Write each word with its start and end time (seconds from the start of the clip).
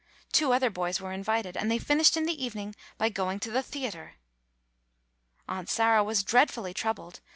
Two 0.31 0.51
other 0.51 0.71
boys 0.71 0.99
were 0.99 1.11
invited, 1.13 1.55
and 1.55 1.69
they 1.69 1.77
finished 1.77 2.17
in 2.17 2.25
the 2.25 2.43
evening 2.43 2.75
by 2.97 3.09
going 3.09 3.39
to 3.41 3.51
the 3.51 3.61
theatre. 3.61 4.15
Aunt 5.47 5.69
Sarah 5.69 6.03
was 6.03 6.23
dreadfully 6.23 6.73
troubled. 6.73 7.19